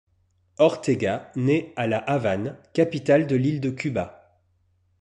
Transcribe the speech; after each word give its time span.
Ortega 0.57 1.31
naît 1.35 1.73
à 1.75 1.85
La 1.85 1.99
Havane, 1.99 2.57
capitale 2.73 3.27
de 3.27 3.35
l'île 3.35 3.61
de 3.61 3.69
Cuba. 3.69 4.35